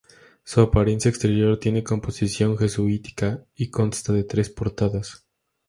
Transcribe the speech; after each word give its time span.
Su 0.43 0.61
apariencia 0.61 1.09
exterior 1.09 1.59
tiene 1.59 1.83
composición 1.83 2.57
jesuítica 2.57 3.45
y 3.55 3.69
consta 3.69 4.11
de 4.13 4.23
tres 4.23 4.49
portadas. 4.49 5.27